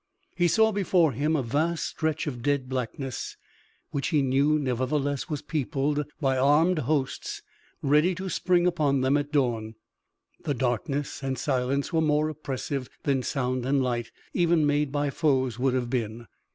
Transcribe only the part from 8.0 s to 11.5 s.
to spring upon them at dawn. The darkness and